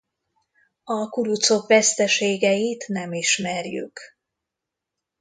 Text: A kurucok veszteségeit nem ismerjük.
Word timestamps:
A 0.83 1.09
kurucok 1.09 1.67
veszteségeit 1.67 2.87
nem 2.87 3.13
ismerjük. 3.13 3.99